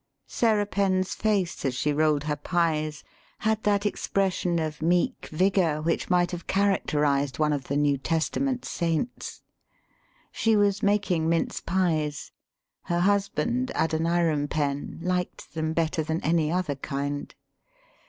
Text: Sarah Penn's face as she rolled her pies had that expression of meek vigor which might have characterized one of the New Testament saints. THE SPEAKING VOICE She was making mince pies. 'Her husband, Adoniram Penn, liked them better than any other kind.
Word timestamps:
Sarah 0.25 0.65
Penn's 0.65 1.13
face 1.13 1.63
as 1.63 1.75
she 1.75 1.93
rolled 1.93 2.23
her 2.23 2.35
pies 2.35 3.03
had 3.41 3.61
that 3.65 3.85
expression 3.85 4.57
of 4.57 4.81
meek 4.81 5.27
vigor 5.31 5.79
which 5.79 6.09
might 6.09 6.31
have 6.31 6.47
characterized 6.47 7.37
one 7.37 7.53
of 7.53 7.65
the 7.65 7.77
New 7.77 7.99
Testament 7.99 8.65
saints. 8.65 9.27
THE 9.27 9.29
SPEAKING 9.29 9.47
VOICE 9.51 10.41
She 10.41 10.55
was 10.55 10.81
making 10.81 11.29
mince 11.29 11.59
pies. 11.61 12.31
'Her 12.85 13.01
husband, 13.01 13.71
Adoniram 13.75 14.47
Penn, 14.47 14.97
liked 15.03 15.53
them 15.53 15.71
better 15.71 16.01
than 16.01 16.19
any 16.23 16.51
other 16.51 16.73
kind. 16.77 17.35